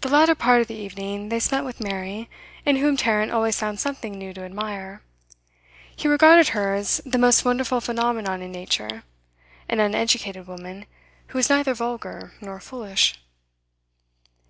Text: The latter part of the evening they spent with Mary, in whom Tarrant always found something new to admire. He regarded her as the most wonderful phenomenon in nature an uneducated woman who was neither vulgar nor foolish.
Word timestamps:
The 0.00 0.08
latter 0.08 0.34
part 0.34 0.62
of 0.62 0.66
the 0.68 0.76
evening 0.80 1.28
they 1.28 1.40
spent 1.40 1.66
with 1.66 1.78
Mary, 1.78 2.30
in 2.64 2.76
whom 2.76 2.96
Tarrant 2.96 3.30
always 3.30 3.58
found 3.58 3.78
something 3.78 4.14
new 4.16 4.32
to 4.32 4.40
admire. 4.46 5.02
He 5.94 6.08
regarded 6.08 6.48
her 6.56 6.72
as 6.72 7.02
the 7.04 7.18
most 7.18 7.44
wonderful 7.44 7.82
phenomenon 7.82 8.40
in 8.40 8.50
nature 8.50 9.02
an 9.68 9.78
uneducated 9.78 10.46
woman 10.46 10.86
who 11.26 11.38
was 11.38 11.50
neither 11.50 11.74
vulgar 11.74 12.32
nor 12.40 12.60
foolish. 12.60 13.18